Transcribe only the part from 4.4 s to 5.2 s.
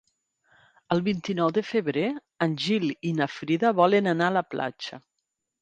la platja.